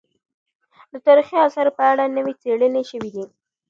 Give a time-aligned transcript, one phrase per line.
[0.91, 3.25] د تاريخي اثارو په اړه نوې څېړنې شوې دي.